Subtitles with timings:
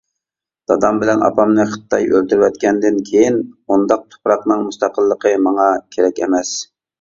[0.69, 3.37] دادام بىلەن ئاپامنى خىتاي ئۆلتۈرۈۋەتكەندىن كېيىن،
[3.75, 6.57] ئۇنداق تۇپراقنىڭ مۇستەقىللىقى ماڭا كېرەك ئەمەس!